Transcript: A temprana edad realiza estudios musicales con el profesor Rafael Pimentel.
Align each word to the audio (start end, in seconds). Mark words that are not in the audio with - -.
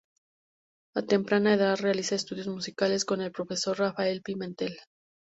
A 0.95 1.03
temprana 1.03 1.53
edad 1.53 1.77
realiza 1.77 2.15
estudios 2.15 2.47
musicales 2.47 3.05
con 3.05 3.21
el 3.21 3.31
profesor 3.31 3.77
Rafael 3.77 4.23
Pimentel. 4.23 4.75